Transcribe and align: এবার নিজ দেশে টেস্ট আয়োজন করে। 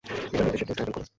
এবার 0.33 0.43
নিজ 0.45 0.51
দেশে 0.53 0.65
টেস্ট 0.67 0.79
আয়োজন 0.81 0.93
করে। 0.95 1.05